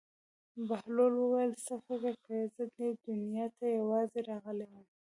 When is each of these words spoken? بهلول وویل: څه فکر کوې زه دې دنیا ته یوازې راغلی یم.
بهلول 0.67 1.13
وویل: 1.17 1.51
څه 1.65 1.73
فکر 1.85 2.11
کوې 2.25 2.41
زه 2.55 2.63
دې 2.75 2.89
دنیا 3.07 3.45
ته 3.57 3.65
یوازې 3.79 4.19
راغلی 4.29 4.67
یم. 4.73 4.85